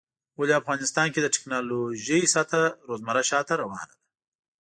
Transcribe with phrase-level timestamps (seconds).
[0.39, 3.95] ولی افغانستان کې د ټيکنالوژۍ سطحه روزمره شاته روانه ده